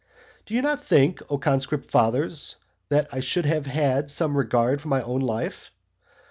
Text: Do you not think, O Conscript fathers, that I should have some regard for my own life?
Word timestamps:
Do 0.47 0.55
you 0.55 0.63
not 0.63 0.83
think, 0.83 1.21
O 1.31 1.37
Conscript 1.37 1.85
fathers, 1.91 2.55
that 2.89 3.13
I 3.13 3.19
should 3.19 3.45
have 3.45 4.09
some 4.09 4.35
regard 4.35 4.81
for 4.81 4.87
my 4.87 5.03
own 5.03 5.21
life? 5.21 5.69